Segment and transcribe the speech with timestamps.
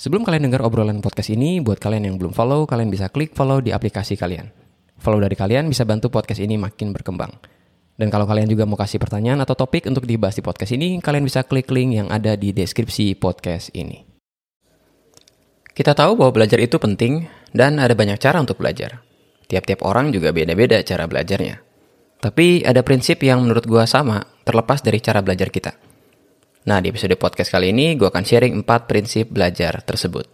[0.00, 3.60] Sebelum kalian dengar obrolan podcast ini, buat kalian yang belum follow, kalian bisa klik follow
[3.60, 4.48] di aplikasi kalian.
[4.96, 7.28] Follow dari kalian bisa bantu podcast ini makin berkembang.
[8.00, 11.28] Dan kalau kalian juga mau kasih pertanyaan atau topik untuk dibahas di podcast ini, kalian
[11.28, 14.00] bisa klik link yang ada di deskripsi podcast ini.
[15.68, 19.04] Kita tahu bahwa belajar itu penting dan ada banyak cara untuk belajar.
[19.52, 21.60] Tiap-tiap orang juga beda-beda cara belajarnya.
[22.24, 25.89] Tapi ada prinsip yang menurut gua sama, terlepas dari cara belajar kita.
[26.60, 30.28] Nah, di episode podcast kali ini gue akan sharing 4 prinsip belajar tersebut.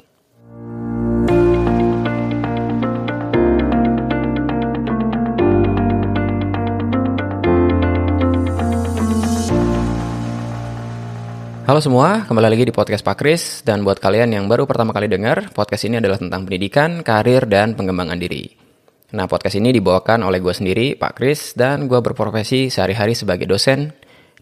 [11.66, 15.06] Halo semua, kembali lagi di podcast Pak Kris dan buat kalian yang baru pertama kali
[15.06, 18.50] dengar, podcast ini adalah tentang pendidikan, karir, dan pengembangan diri.
[19.14, 23.94] Nah, podcast ini dibawakan oleh gue sendiri, Pak Kris, dan gue berprofesi sehari-hari sebagai dosen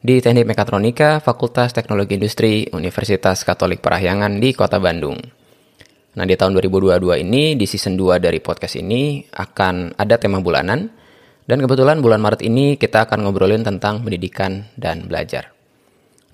[0.05, 5.17] di Teknik Mekatronika Fakultas Teknologi Industri Universitas Katolik Parahyangan di Kota Bandung.
[6.21, 10.93] Nah, di tahun 2022 ini, di season 2 dari podcast ini, akan ada tema bulanan.
[11.49, 15.57] Dan kebetulan bulan Maret ini kita akan ngobrolin tentang pendidikan dan belajar.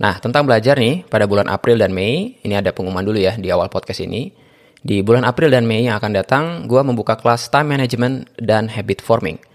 [0.02, 3.54] Nah, tentang belajar nih, pada bulan April dan Mei, ini ada pengumuman dulu ya di
[3.54, 4.34] awal podcast ini.
[4.82, 8.98] Di bulan April dan Mei yang akan datang, gue membuka kelas Time Management dan Habit
[8.98, 9.38] Forming–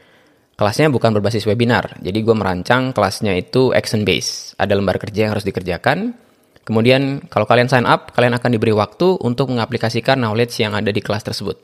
[0.56, 4.56] Kelasnya bukan berbasis webinar, jadi gue merancang kelasnya itu action base.
[4.56, 6.16] Ada lembar kerja yang harus dikerjakan.
[6.64, 11.04] Kemudian kalau kalian sign up, kalian akan diberi waktu untuk mengaplikasikan knowledge yang ada di
[11.04, 11.60] kelas tersebut.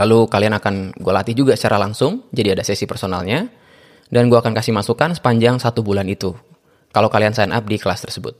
[0.00, 3.52] Lalu kalian akan gue latih juga secara langsung, jadi ada sesi personalnya.
[4.08, 6.32] Dan gue akan kasih masukan sepanjang satu bulan itu.
[6.96, 8.32] Kalau kalian sign up di kelas tersebut.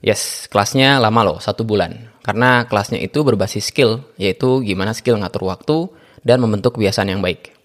[0.00, 2.08] Yes, kelasnya lama loh, satu bulan.
[2.24, 5.92] Karena kelasnya itu berbasis skill, yaitu gimana skill ngatur waktu
[6.24, 7.59] dan membentuk kebiasaan yang baik.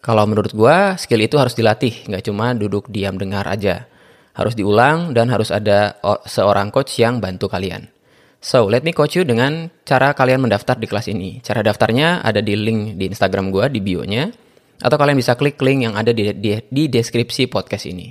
[0.00, 3.84] Kalau menurut gue, skill itu harus dilatih, nggak cuma duduk diam dengar aja.
[4.32, 7.92] Harus diulang dan harus ada seorang coach yang bantu kalian.
[8.40, 11.44] So, let me coach you dengan cara kalian mendaftar di kelas ini.
[11.44, 14.32] Cara daftarnya ada di link di Instagram gue, di bio-nya.
[14.80, 18.08] Atau kalian bisa klik link yang ada di, di, di deskripsi podcast ini.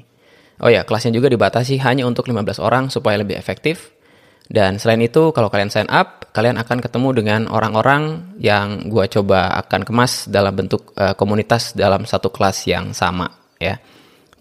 [0.61, 3.89] Oh ya, kelasnya juga dibatasi hanya untuk 15 orang supaya lebih efektif.
[4.49, 9.53] Dan selain itu, kalau kalian sign up, kalian akan ketemu dengan orang-orang yang gue coba
[9.61, 13.29] akan kemas dalam bentuk uh, komunitas dalam satu kelas yang sama,
[13.61, 13.77] ya.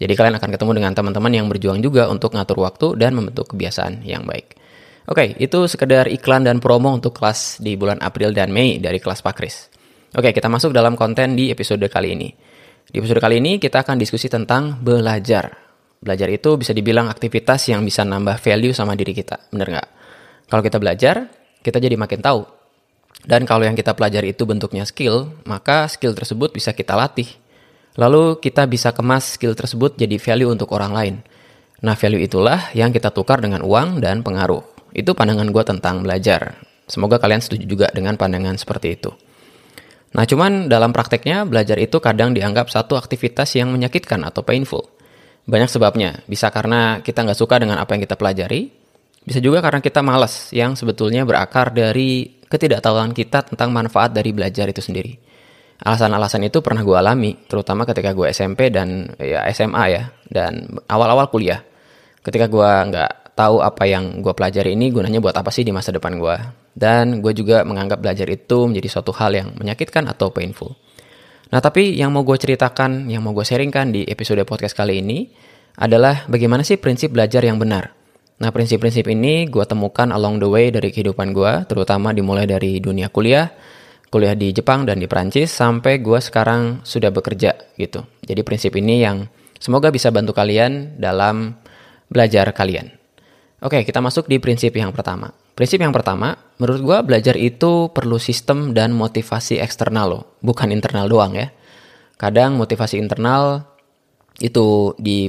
[0.01, 4.01] Jadi kalian akan ketemu dengan teman-teman yang berjuang juga untuk ngatur waktu dan membentuk kebiasaan
[4.01, 4.57] yang baik.
[5.05, 9.21] Oke, itu sekedar iklan dan promo untuk kelas di bulan April dan Mei dari kelas
[9.21, 9.69] Pakris.
[10.17, 12.33] Oke, kita masuk dalam konten di episode kali ini.
[12.89, 15.53] Di episode kali ini kita akan diskusi tentang belajar.
[16.01, 19.98] Belajar itu bisa dibilang aktivitas yang bisa nambah value sama diri kita, bener nggak?
[20.49, 21.29] Kalau kita belajar,
[21.61, 22.41] kita jadi makin tahu.
[23.23, 27.29] Dan kalau yang kita pelajari itu bentuknya skill, maka skill tersebut bisa kita latih.
[27.99, 31.15] Lalu kita bisa kemas skill tersebut jadi value untuk orang lain.
[31.83, 34.63] Nah, value itulah yang kita tukar dengan uang dan pengaruh.
[34.95, 36.59] Itu pandangan gue tentang belajar.
[36.89, 39.11] Semoga kalian setuju juga dengan pandangan seperti itu.
[40.15, 44.89] Nah, cuman dalam prakteknya, belajar itu kadang dianggap satu aktivitas yang menyakitkan atau painful.
[45.45, 46.25] Banyak sebabnya.
[46.25, 48.78] Bisa karena kita nggak suka dengan apa yang kita pelajari,
[49.29, 54.65] bisa juga karena kita malas yang sebetulnya berakar dari ketidaktahuan kita tentang manfaat dari belajar
[54.65, 55.13] itu sendiri.
[55.85, 61.29] Alasan-alasan itu pernah gue alami, terutama ketika gue SMP dan ya SMA ya, dan awal-awal
[61.29, 61.61] kuliah.
[62.25, 65.93] Ketika gue nggak tahu apa yang gue pelajari ini gunanya buat apa sih di masa
[65.93, 66.35] depan gue.
[66.73, 70.73] Dan gue juga menganggap belajar itu menjadi suatu hal yang menyakitkan atau painful.
[71.53, 75.29] Nah tapi yang mau gue ceritakan, yang mau gue sharingkan di episode podcast kali ini
[75.77, 77.98] adalah bagaimana sih prinsip belajar yang benar.
[78.39, 83.11] Nah, prinsip-prinsip ini gue temukan along the way dari kehidupan gue, terutama dimulai dari dunia
[83.11, 83.51] kuliah,
[84.07, 88.07] kuliah di Jepang dan di Prancis, sampai gue sekarang sudah bekerja gitu.
[88.23, 89.27] Jadi prinsip ini yang
[89.59, 91.59] semoga bisa bantu kalian dalam
[92.07, 92.95] belajar kalian.
[93.59, 95.35] Oke, kita masuk di prinsip yang pertama.
[95.51, 101.11] Prinsip yang pertama, menurut gue belajar itu perlu sistem dan motivasi eksternal loh, bukan internal
[101.11, 101.51] doang ya.
[102.15, 103.67] Kadang motivasi internal
[104.39, 105.27] itu di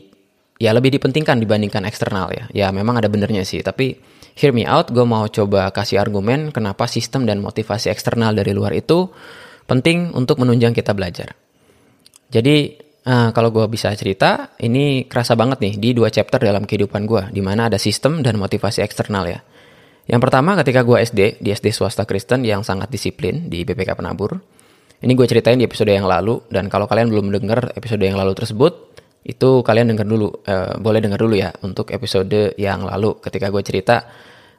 [0.60, 2.44] ya lebih dipentingkan dibandingkan eksternal ya.
[2.52, 3.96] Ya memang ada benernya sih, tapi
[4.36, 8.76] hear me out, gue mau coba kasih argumen kenapa sistem dan motivasi eksternal dari luar
[8.76, 9.08] itu
[9.64, 11.32] penting untuk menunjang kita belajar.
[12.30, 12.76] Jadi
[13.08, 17.22] uh, kalau gue bisa cerita, ini kerasa banget nih di dua chapter dalam kehidupan gue,
[17.32, 19.40] di mana ada sistem dan motivasi eksternal ya.
[20.10, 24.42] Yang pertama ketika gue SD, di SD swasta Kristen yang sangat disiplin di BPK Penabur.
[25.00, 28.36] Ini gue ceritain di episode yang lalu, dan kalau kalian belum dengar episode yang lalu
[28.36, 28.89] tersebut,
[29.20, 33.62] itu kalian dengar dulu, uh, boleh dengar dulu ya untuk episode yang lalu ketika gue
[33.64, 33.96] cerita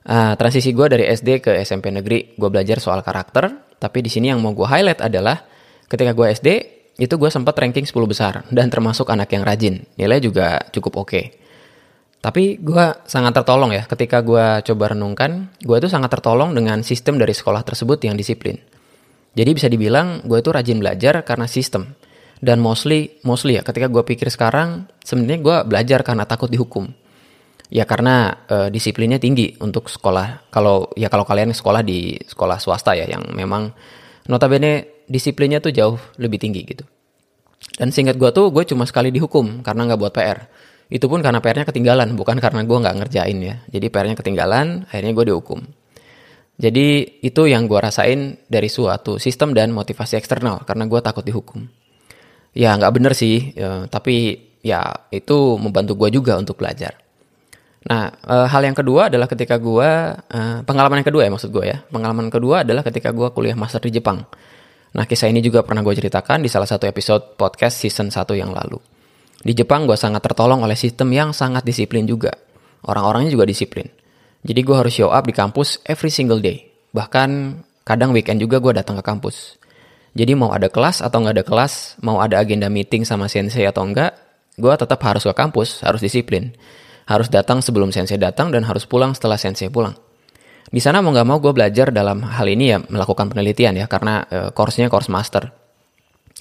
[0.06, 3.74] uh, transisi gue dari SD ke SMP negeri, gue belajar soal karakter.
[3.82, 5.42] Tapi di sini yang mau gue highlight adalah
[5.90, 6.50] ketika gue SD
[7.02, 11.10] itu gue sempat ranking 10 besar dan termasuk anak yang rajin, nilai juga cukup oke.
[11.10, 11.26] Okay.
[12.22, 17.18] Tapi gue sangat tertolong ya ketika gue coba renungkan, gue itu sangat tertolong dengan sistem
[17.18, 18.62] dari sekolah tersebut yang disiplin.
[19.34, 21.98] Jadi bisa dibilang gue itu rajin belajar karena sistem.
[22.42, 26.90] Dan mostly, mostly ya ketika gue pikir sekarang, sebenarnya gue belajar karena takut dihukum.
[27.72, 30.50] Ya karena e, disiplinnya tinggi untuk sekolah.
[30.50, 33.70] Kalau ya kalau kalian sekolah di sekolah swasta ya yang memang
[34.28, 36.84] notabene disiplinnya tuh jauh lebih tinggi gitu.
[37.78, 40.40] Dan singkat gue tuh gue cuma sekali dihukum karena nggak buat PR
[40.92, 43.56] itu pun karena PR-nya ketinggalan, bukan karena gue nggak ngerjain ya.
[43.72, 45.64] Jadi PR-nya ketinggalan, akhirnya gue dihukum.
[46.60, 51.64] Jadi itu yang gue rasain dari suatu sistem dan motivasi eksternal, karena gue takut dihukum.
[52.52, 57.00] Ya nggak bener sih, ya, tapi ya itu membantu gue juga untuk belajar.
[57.82, 59.90] Nah, e, hal yang kedua adalah ketika gue,
[60.30, 63.82] e, pengalaman yang kedua ya maksud gue ya, pengalaman kedua adalah ketika gue kuliah master
[63.82, 64.22] di Jepang.
[64.92, 68.52] Nah, kisah ini juga pernah gue ceritakan di salah satu episode podcast season 1 yang
[68.52, 68.78] lalu.
[69.42, 72.36] Di Jepang gue sangat tertolong oleh sistem yang sangat disiplin juga.
[72.86, 73.88] Orang-orangnya juga disiplin.
[74.44, 76.68] Jadi gue harus show up di kampus every single day.
[76.94, 77.30] Bahkan
[77.88, 79.61] kadang weekend juga gue datang ke kampus.
[80.12, 81.74] Jadi mau ada kelas atau nggak ada kelas,
[82.04, 84.12] mau ada agenda meeting sama sensei atau enggak,
[84.60, 86.52] gue tetap harus ke kampus, harus disiplin.
[87.08, 89.96] Harus datang sebelum sensei datang dan harus pulang setelah sensei pulang.
[90.72, 94.24] Di sana mau nggak mau gue belajar dalam hal ini ya melakukan penelitian ya karena
[94.30, 95.52] e, course-nya course master.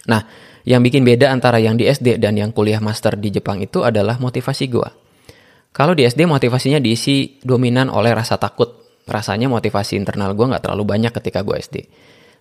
[0.07, 0.23] Nah,
[0.63, 4.21] yang bikin beda antara yang di SD dan yang kuliah master di Jepang itu adalah
[4.23, 4.89] motivasi gue.
[5.75, 8.79] Kalau di SD motivasinya diisi dominan oleh rasa takut.
[9.11, 11.77] Rasanya motivasi internal gue nggak terlalu banyak ketika gue SD.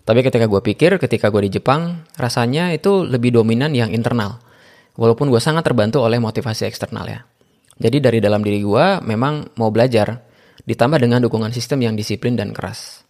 [0.04, 4.40] Tapi ketika gue pikir, ketika gue di Jepang, rasanya itu lebih dominan yang internal.
[4.96, 7.20] Walaupun gue sangat terbantu oleh motivasi eksternal ya.
[7.80, 10.20] Jadi dari dalam diri gue memang mau belajar,
[10.68, 13.00] ditambah dengan dukungan sistem yang disiplin dan keras.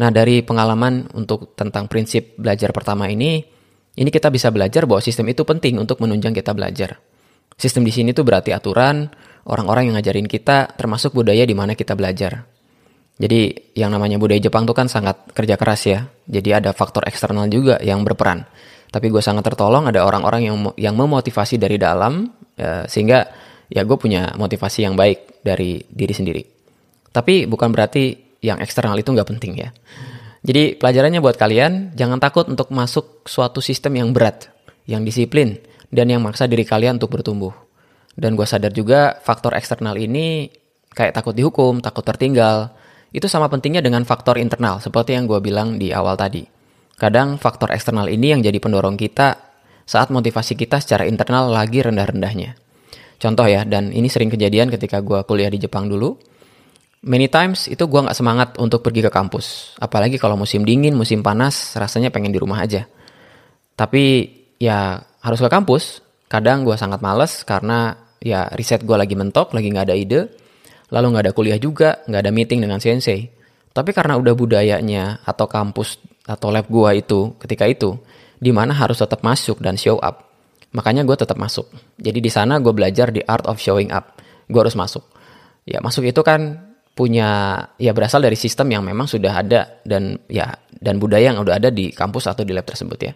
[0.00, 3.44] Nah dari pengalaman untuk tentang prinsip belajar pertama ini,
[3.98, 7.02] ini kita bisa belajar bahwa sistem itu penting untuk menunjang kita belajar.
[7.58, 9.10] Sistem di sini tuh berarti aturan,
[9.50, 12.46] orang-orang yang ngajarin kita, termasuk budaya di mana kita belajar.
[13.18, 16.06] Jadi yang namanya budaya Jepang tuh kan sangat kerja keras ya.
[16.30, 18.46] Jadi ada faktor eksternal juga yang berperan.
[18.88, 23.26] Tapi gue sangat tertolong ada orang-orang yang yang memotivasi dari dalam ya, sehingga
[23.68, 26.42] ya gue punya motivasi yang baik dari diri sendiri.
[27.10, 29.74] Tapi bukan berarti yang eksternal itu nggak penting ya.
[30.46, 34.46] Jadi pelajarannya buat kalian, jangan takut untuk masuk suatu sistem yang berat,
[34.86, 35.58] yang disiplin,
[35.90, 37.50] dan yang maksa diri kalian untuk bertumbuh.
[38.14, 40.46] Dan gue sadar juga faktor eksternal ini
[40.94, 42.70] kayak takut dihukum, takut tertinggal,
[43.14, 46.44] itu sama pentingnya dengan faktor internal, seperti yang gue bilang di awal tadi.
[46.98, 49.38] Kadang faktor eksternal ini yang jadi pendorong kita
[49.88, 52.58] saat motivasi kita secara internal lagi rendah-rendahnya.
[53.18, 56.14] Contoh ya, dan ini sering kejadian ketika gue kuliah di Jepang dulu,
[56.98, 59.78] Many times itu gue gak semangat untuk pergi ke kampus.
[59.78, 62.90] Apalagi kalau musim dingin, musim panas, rasanya pengen di rumah aja.
[63.78, 64.26] Tapi
[64.58, 66.02] ya harus ke kampus.
[66.26, 70.26] Kadang gue sangat males karena ya riset gue lagi mentok, lagi gak ada ide.
[70.88, 73.28] Lalu gak ada kuliah juga, gak ada meeting dengan sensei.
[73.72, 77.96] Tapi karena udah budayanya atau kampus atau lab gue itu ketika itu,
[78.40, 80.28] di mana harus tetap masuk dan show up.
[80.72, 81.68] Makanya gue tetap masuk.
[81.96, 84.20] Jadi di sana gue belajar di art of showing up.
[84.48, 85.04] Gue harus masuk.
[85.68, 90.50] Ya masuk itu kan punya ya berasal dari sistem yang memang sudah ada dan ya
[90.74, 93.12] dan budaya yang udah ada di kampus atau di lab tersebut ya.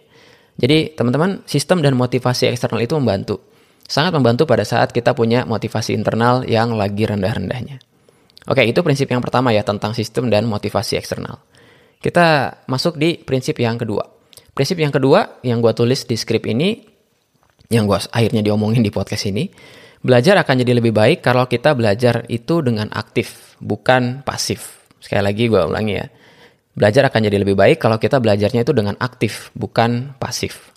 [0.53, 3.52] Jadi teman-teman sistem dan motivasi eksternal itu membantu.
[3.85, 7.79] Sangat membantu pada saat kita punya motivasi internal yang lagi rendah-rendahnya.
[8.47, 11.39] Oke, itu prinsip yang pertama ya tentang sistem dan motivasi eksternal.
[12.03, 14.03] Kita masuk di prinsip yang kedua.
[14.51, 16.83] Prinsip yang kedua yang gue tulis di skrip ini,
[17.71, 19.47] yang gue akhirnya diomongin di podcast ini,
[20.03, 24.83] Belajar akan jadi lebih baik kalau kita belajar itu dengan aktif, bukan pasif.
[24.99, 26.11] Sekali lagi gue ulangi ya.
[26.75, 30.72] Belajar akan jadi lebih baik kalau kita belajarnya itu dengan aktif, bukan pasif.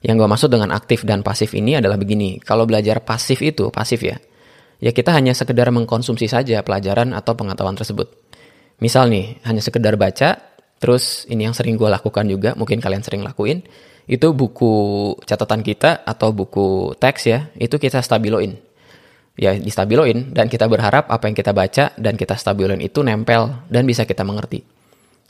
[0.00, 2.40] Yang gue maksud dengan aktif dan pasif ini adalah begini.
[2.40, 4.16] Kalau belajar pasif itu, pasif ya,
[4.80, 8.08] ya kita hanya sekedar mengkonsumsi saja pelajaran atau pengetahuan tersebut.
[8.80, 10.40] Misal nih, hanya sekedar baca,
[10.80, 13.60] terus ini yang sering gue lakukan juga, mungkin kalian sering lakuin,
[14.08, 14.72] itu buku
[15.28, 18.56] catatan kita atau buku teks ya, itu kita stabiloin.
[19.36, 23.84] Ya, distabiloin dan kita berharap apa yang kita baca dan kita stabiloin itu nempel dan
[23.84, 24.64] bisa kita mengerti.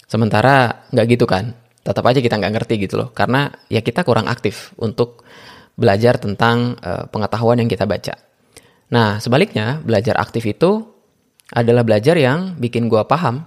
[0.06, 4.28] Sementara nggak gitu kan, tetap aja kita nggak ngerti gitu loh, karena ya kita kurang
[4.28, 5.24] aktif untuk
[5.80, 8.20] belajar tentang uh, pengetahuan yang kita baca.
[8.90, 10.84] Nah, sebaliknya, belajar aktif itu
[11.54, 13.42] adalah belajar yang bikin gue paham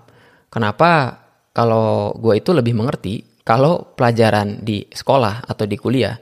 [0.52, 1.22] kenapa
[1.56, 6.16] kalau gue itu lebih mengerti kalau pelajaran di sekolah atau di kuliah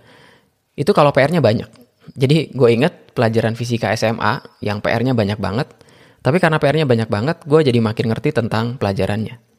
[0.78, 1.70] itu kalau PR-nya banyak.
[2.18, 5.70] Jadi gue inget pelajaran fisika SMA yang PR-nya banyak banget,
[6.22, 9.51] tapi karena PR-nya banyak banget, gue jadi makin ngerti tentang pelajarannya.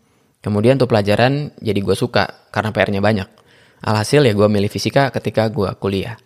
[0.43, 3.29] Kemudian tuh pelajaran jadi gue suka karena PR-nya banyak.
[3.83, 6.19] Alhasil ya gue milih fisika ketika gue kuliah.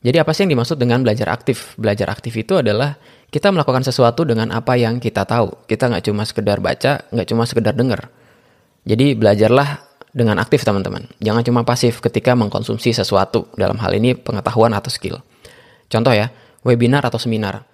[0.00, 1.76] Jadi apa sih yang dimaksud dengan belajar aktif?
[1.76, 2.96] Belajar aktif itu adalah
[3.28, 5.68] kita melakukan sesuatu dengan apa yang kita tahu.
[5.68, 8.08] Kita nggak cuma sekedar baca, nggak cuma sekedar dengar.
[8.88, 9.84] Jadi belajarlah
[10.16, 11.04] dengan aktif teman-teman.
[11.20, 13.52] Jangan cuma pasif ketika mengkonsumsi sesuatu.
[13.52, 15.20] Dalam hal ini pengetahuan atau skill.
[15.92, 16.32] Contoh ya,
[16.64, 17.68] webinar atau seminar.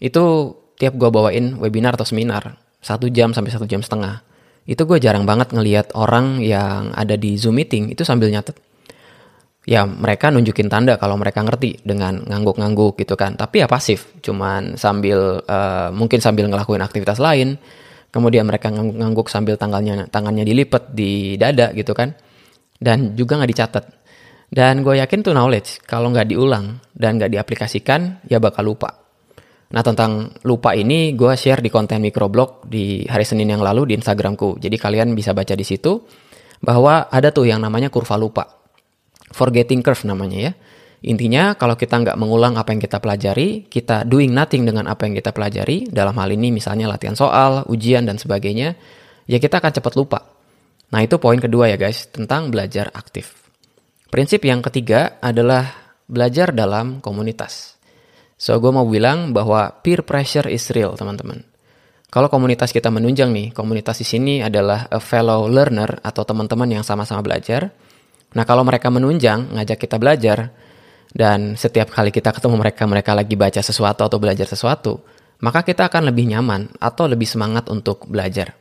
[0.00, 4.24] Itu tiap gue bawain webinar atau seminar, satu jam sampai satu jam setengah.
[4.64, 8.56] Itu gue jarang banget ngeliat orang yang ada di Zoom meeting itu sambil nyatet.
[9.64, 13.36] Ya mereka nunjukin tanda kalau mereka ngerti dengan ngangguk-ngangguk gitu kan.
[13.36, 17.60] Tapi ya pasif cuman sambil uh, mungkin sambil ngelakuin aktivitas lain.
[18.08, 22.16] Kemudian mereka ngangguk-ngangguk sambil tangannya tangannya dilipat di dada gitu kan.
[22.80, 23.84] Dan juga nggak dicatat.
[24.48, 29.03] Dan gue yakin tuh knowledge kalau nggak diulang dan nggak diaplikasikan ya bakal lupa
[29.74, 33.98] nah tentang lupa ini gue share di konten microblog di hari Senin yang lalu di
[33.98, 35.98] Instagramku jadi kalian bisa baca di situ
[36.62, 38.64] bahwa ada tuh yang namanya kurva lupa
[39.34, 40.52] forgetting curve namanya ya.
[41.04, 45.18] Intinya kalau kita nggak mengulang apa yang kita pelajari, kita doing nothing dengan apa yang
[45.18, 48.72] kita pelajari, dalam hal ini misalnya latihan soal, ujian, dan sebagainya,
[49.28, 50.24] ya kita akan cepat lupa.
[50.96, 53.36] Nah itu poin kedua ya guys, tentang belajar aktif.
[54.08, 57.73] Prinsip yang ketiga adalah belajar dalam komunitas.
[58.34, 61.42] So gue mau bilang bahwa peer pressure is real teman-teman.
[62.10, 66.84] Kalau komunitas kita menunjang nih, komunitas di sini adalah a fellow learner atau teman-teman yang
[66.86, 67.74] sama-sama belajar,
[68.34, 70.50] Nah kalau mereka menunjang, ngajak kita belajar,
[71.14, 75.06] dan setiap kali kita ketemu mereka, mereka lagi baca sesuatu atau belajar sesuatu,
[75.40, 78.58] maka kita akan lebih nyaman atau lebih semangat untuk belajar.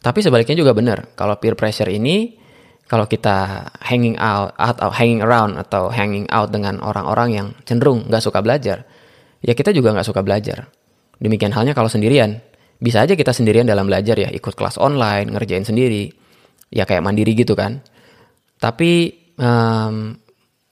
[0.00, 2.40] Tapi sebaliknya juga benar, kalau peer pressure ini,
[2.88, 8.24] kalau kita hanging out atau hanging around atau hanging out dengan orang-orang yang cenderung nggak
[8.24, 8.88] suka belajar,
[9.42, 10.70] ya kita juga nggak suka belajar.
[11.18, 12.38] Demikian halnya kalau sendirian,
[12.82, 16.10] bisa aja kita sendirian dalam belajar ya, ikut kelas online, ngerjain sendiri,
[16.70, 17.78] ya kayak mandiri gitu kan.
[18.58, 20.14] Tapi um,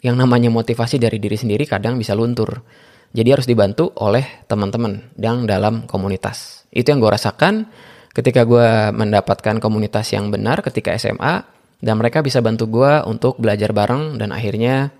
[0.01, 2.63] yang namanya motivasi dari diri sendiri kadang bisa luntur.
[3.11, 6.67] Jadi harus dibantu oleh teman-teman yang dalam komunitas.
[6.71, 7.67] Itu yang gue rasakan
[8.15, 11.43] ketika gue mendapatkan komunitas yang benar ketika SMA
[11.83, 14.91] dan mereka bisa bantu gue untuk belajar bareng dan akhirnya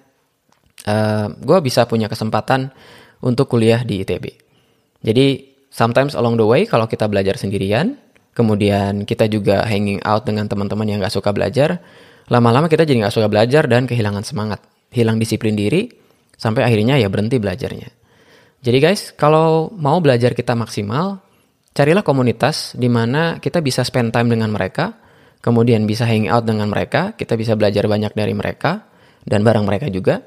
[0.87, 2.71] uh, gue bisa punya kesempatan
[3.21, 4.25] untuk kuliah di ITB.
[5.01, 5.27] Jadi
[5.73, 7.97] sometimes along the way kalau kita belajar sendirian,
[8.37, 11.81] kemudian kita juga hanging out dengan teman-teman yang gak suka belajar,
[12.31, 14.63] lama-lama kita jadi nggak suka belajar dan kehilangan semangat,
[14.95, 15.91] hilang disiplin diri,
[16.39, 17.91] sampai akhirnya ya berhenti belajarnya.
[18.61, 21.21] Jadi guys, kalau mau belajar kita maksimal,
[21.73, 24.95] carilah komunitas di mana kita bisa spend time dengan mereka,
[25.41, 28.85] kemudian bisa hang out dengan mereka, kita bisa belajar banyak dari mereka,
[29.25, 30.23] dan bareng mereka juga.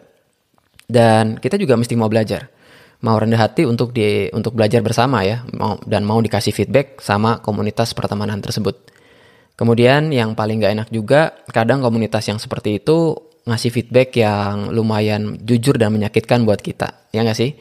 [0.84, 2.53] Dan kita juga mesti mau belajar.
[3.04, 7.44] Mau rendah hati untuk di untuk belajar bersama ya, mau, dan mau dikasih feedback sama
[7.44, 8.80] komunitas pertemanan tersebut.
[9.60, 15.36] Kemudian yang paling gak enak juga, kadang komunitas yang seperti itu ngasih feedback yang lumayan
[15.44, 17.52] jujur dan menyakitkan buat kita, ya nggak sih?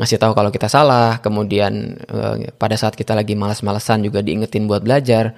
[0.00, 4.80] Ngasih tahu kalau kita salah, kemudian eh, pada saat kita lagi malas-malesan juga diingetin buat
[4.80, 5.36] belajar.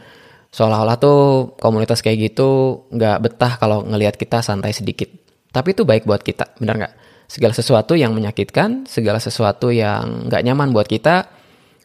[0.55, 1.19] Seolah-olah tuh
[1.59, 5.11] komunitas kayak gitu nggak betah kalau ngelihat kita santai sedikit.
[5.51, 6.95] Tapi itu baik buat kita, benar nggak?
[7.31, 11.31] Segala sesuatu yang menyakitkan, segala sesuatu yang nggak nyaman buat kita,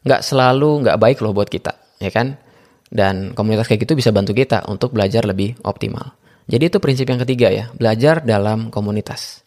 [0.01, 2.41] nggak selalu nggak baik loh buat kita, ya kan?
[2.89, 6.17] Dan komunitas kayak gitu bisa bantu kita untuk belajar lebih optimal.
[6.49, 9.45] Jadi itu prinsip yang ketiga ya, belajar dalam komunitas.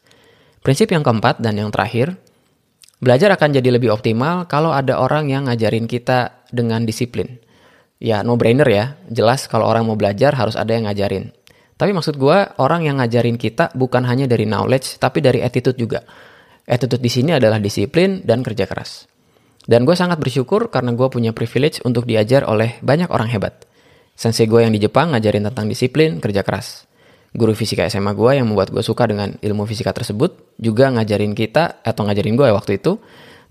[0.62, 2.14] Prinsip yang keempat dan yang terakhir,
[3.02, 7.42] belajar akan jadi lebih optimal kalau ada orang yang ngajarin kita dengan disiplin.
[7.98, 11.34] Ya no brainer ya, jelas kalau orang mau belajar harus ada yang ngajarin.
[11.78, 16.02] Tapi maksud gue orang yang ngajarin kita bukan hanya dari knowledge, tapi dari attitude juga.
[16.66, 19.06] Attitude di sini adalah disiplin dan kerja keras.
[19.62, 23.62] Dan gue sangat bersyukur karena gue punya privilege untuk diajar oleh banyak orang hebat.
[24.18, 26.90] Sensei gue yang di Jepang ngajarin tentang disiplin, kerja keras.
[27.30, 31.86] Guru fisika SMA gue yang membuat gue suka dengan ilmu fisika tersebut juga ngajarin kita,
[31.86, 32.98] atau ngajarin gue waktu itu,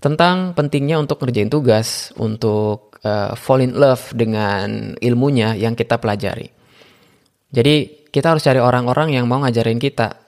[0.04, 6.50] tentang pentingnya untuk ngerjain tugas, untuk uh, fall in love dengan ilmunya yang kita pelajari.
[7.48, 10.20] Jadi kita harus cari orang-orang yang mau ngajarin kita.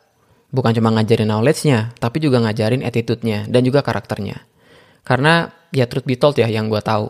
[0.50, 4.42] Bukan cuma ngajarin knowledge-nya, tapi juga ngajarin attitude-nya dan juga karakternya.
[5.06, 7.08] Karena ya truth be told ya yang gue tahu.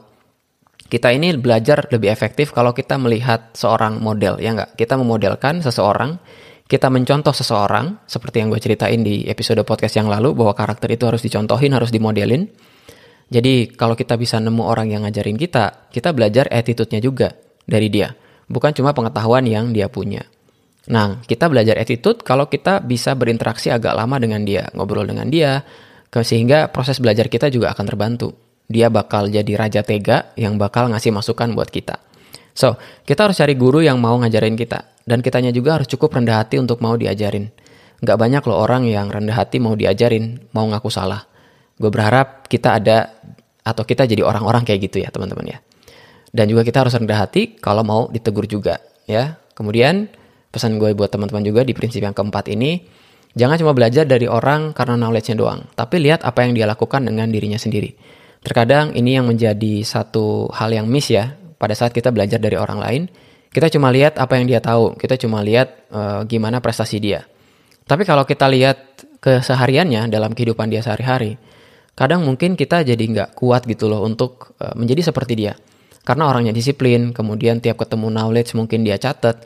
[0.90, 4.74] Kita ini belajar lebih efektif kalau kita melihat seorang model, ya nggak?
[4.74, 6.18] Kita memodelkan seseorang,
[6.66, 11.06] kita mencontoh seseorang, seperti yang gue ceritain di episode podcast yang lalu, bahwa karakter itu
[11.06, 12.50] harus dicontohin, harus dimodelin.
[13.30, 18.10] Jadi kalau kita bisa nemu orang yang ngajarin kita, kita belajar attitude-nya juga dari dia.
[18.50, 20.26] Bukan cuma pengetahuan yang dia punya.
[20.88, 25.60] Nah, kita belajar attitude kalau kita bisa berinteraksi agak lama dengan dia, ngobrol dengan dia,
[26.08, 28.32] sehingga proses belajar kita juga akan terbantu
[28.70, 31.98] dia bakal jadi raja tega yang bakal ngasih masukan buat kita.
[32.54, 35.02] So, kita harus cari guru yang mau ngajarin kita.
[35.02, 37.50] Dan kitanya juga harus cukup rendah hati untuk mau diajarin.
[37.98, 41.26] Nggak banyak loh orang yang rendah hati mau diajarin, mau ngaku salah.
[41.74, 43.10] Gue berharap kita ada
[43.66, 45.58] atau kita jadi orang-orang kayak gitu ya teman-teman ya.
[46.30, 48.78] Dan juga kita harus rendah hati kalau mau ditegur juga
[49.10, 49.34] ya.
[49.58, 50.06] Kemudian
[50.50, 52.82] pesan gue buat teman-teman juga di prinsip yang keempat ini,
[53.38, 57.30] jangan cuma belajar dari orang karena knowledge-nya doang, tapi lihat apa yang dia lakukan dengan
[57.30, 57.94] dirinya sendiri.
[58.40, 62.80] Terkadang ini yang menjadi satu hal yang miss ya pada saat kita belajar dari orang
[62.80, 63.02] lain.
[63.50, 67.26] Kita cuma lihat apa yang dia tahu, kita cuma lihat uh, gimana prestasi dia.
[67.82, 68.78] Tapi kalau kita lihat
[69.18, 71.34] kesehariannya dalam kehidupan dia sehari-hari,
[71.98, 75.58] kadang mungkin kita jadi nggak kuat gitu loh untuk uh, menjadi seperti dia.
[76.06, 79.44] Karena orangnya disiplin, kemudian tiap ketemu knowledge mungkin dia catat,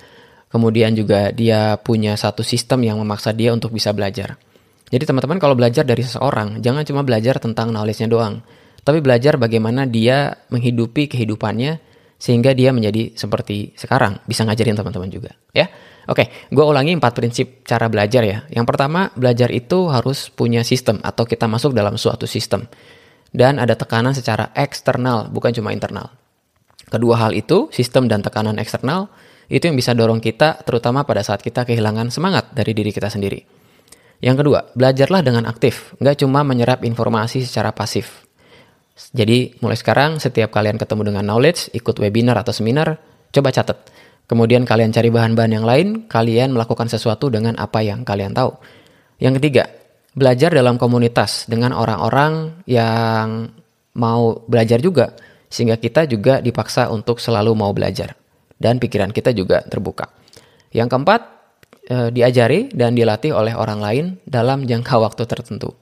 [0.54, 4.38] kemudian juga dia punya satu sistem yang memaksa dia untuk bisa belajar.
[4.86, 8.38] Jadi teman-teman kalau belajar dari seseorang, jangan cuma belajar tentang knowledge-nya doang,
[8.86, 11.82] tapi belajar bagaimana dia menghidupi kehidupannya
[12.22, 15.66] sehingga dia menjadi seperti sekarang, bisa ngajarin teman-teman juga, ya.
[16.04, 18.44] Oke, gue ulangi empat prinsip cara belajar ya.
[18.52, 22.68] Yang pertama, belajar itu harus punya sistem atau kita masuk dalam suatu sistem.
[23.32, 26.12] Dan ada tekanan secara eksternal, bukan cuma internal.
[26.92, 29.08] Kedua hal itu, sistem dan tekanan eksternal,
[29.54, 33.38] itu yang bisa dorong kita terutama pada saat kita kehilangan semangat dari diri kita sendiri.
[34.18, 38.26] Yang kedua, belajarlah dengan aktif, nggak cuma menyerap informasi secara pasif.
[39.14, 42.98] Jadi mulai sekarang setiap kalian ketemu dengan knowledge, ikut webinar atau seminar,
[43.30, 43.78] coba catat
[44.24, 48.56] Kemudian kalian cari bahan-bahan yang lain, kalian melakukan sesuatu dengan apa yang kalian tahu.
[49.20, 49.68] Yang ketiga,
[50.16, 53.52] belajar dalam komunitas dengan orang-orang yang
[54.00, 55.12] mau belajar juga,
[55.52, 58.16] sehingga kita juga dipaksa untuk selalu mau belajar.
[58.54, 60.10] Dan pikiran kita juga terbuka.
[60.70, 61.20] Yang keempat,
[61.90, 65.74] eh, diajari dan dilatih oleh orang lain dalam jangka waktu tertentu.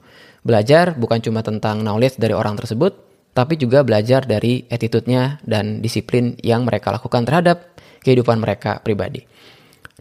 [0.43, 2.91] Belajar bukan cuma tentang knowledge dari orang tersebut,
[3.33, 9.25] tapi juga belajar dari attitude-nya dan disiplin yang mereka lakukan terhadap kehidupan mereka pribadi.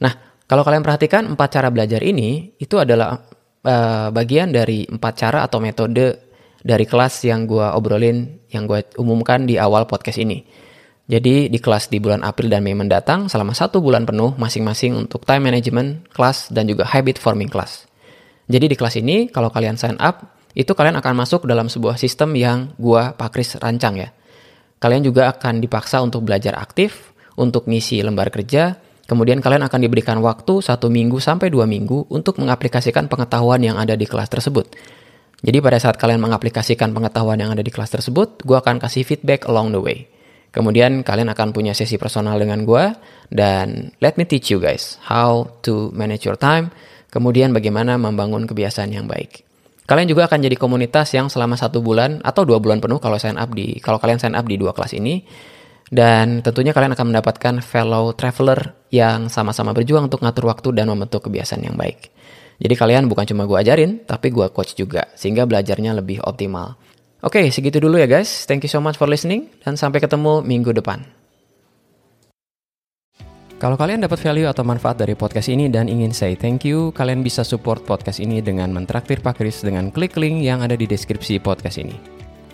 [0.03, 0.13] Nah,
[0.45, 3.17] kalau kalian perhatikan empat cara belajar ini itu adalah
[3.65, 6.29] uh, bagian dari empat cara atau metode
[6.61, 10.45] dari kelas yang gue obrolin, yang gue umumkan di awal podcast ini.
[11.13, 15.29] Jadi di kelas di bulan April dan Mei mendatang selama satu bulan penuh masing-masing untuk
[15.29, 17.85] time management class dan juga habit forming class.
[18.49, 22.33] Jadi di kelas ini kalau kalian sign up itu kalian akan masuk dalam sebuah sistem
[22.33, 24.09] yang gue Pakris rancang ya.
[24.81, 30.17] Kalian juga akan dipaksa untuk belajar aktif, untuk ngisi lembar kerja, kemudian kalian akan diberikan
[30.25, 34.65] waktu satu minggu sampai dua minggu untuk mengaplikasikan pengetahuan yang ada di kelas tersebut.
[35.45, 39.45] Jadi pada saat kalian mengaplikasikan pengetahuan yang ada di kelas tersebut, gue akan kasih feedback
[39.45, 40.09] along the way.
[40.53, 42.93] Kemudian kalian akan punya sesi personal dengan gue,
[43.33, 46.69] dan let me teach you guys how to manage your time,
[47.09, 49.49] kemudian bagaimana membangun kebiasaan yang baik.
[49.89, 53.41] Kalian juga akan jadi komunitas yang selama satu bulan atau dua bulan penuh kalau sign
[53.41, 55.27] up di kalau kalian sign up di dua kelas ini
[55.93, 61.29] dan tentunya kalian akan mendapatkan fellow traveler yang sama-sama berjuang untuk ngatur waktu dan membentuk
[61.29, 62.09] kebiasaan yang baik.
[62.63, 66.79] Jadi kalian bukan cuma gue ajarin, tapi gue coach juga, sehingga belajarnya lebih optimal.
[67.23, 68.51] Oke, segitu dulu ya guys.
[68.51, 71.07] Thank you so much for listening, dan sampai ketemu minggu depan.
[73.63, 77.23] Kalau kalian dapat value atau manfaat dari podcast ini dan ingin say thank you, kalian
[77.23, 81.39] bisa support podcast ini dengan mentraktir Pak Kris dengan klik link yang ada di deskripsi
[81.39, 81.95] podcast ini.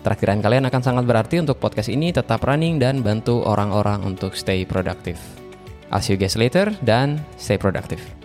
[0.05, 4.69] Terakhiran kalian akan sangat berarti untuk podcast ini tetap running dan bantu orang-orang untuk stay
[4.69, 5.17] productive.
[5.89, 8.18] I'll see you guys later dan stay productive.